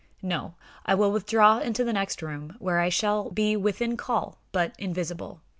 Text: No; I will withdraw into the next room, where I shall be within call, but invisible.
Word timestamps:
No; 0.23 0.55
I 0.83 0.95
will 0.95 1.11
withdraw 1.11 1.59
into 1.59 1.83
the 1.83 1.93
next 1.93 2.23
room, 2.23 2.55
where 2.57 2.79
I 2.79 2.89
shall 2.89 3.29
be 3.29 3.55
within 3.55 3.97
call, 3.97 4.39
but 4.51 4.73
invisible. 4.79 5.41